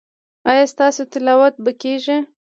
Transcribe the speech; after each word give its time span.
ایا 0.51 0.65
ستاسو 0.73 1.01
تلاوت 1.11 1.55
به 1.63 1.71
کیږي؟ 1.81 2.17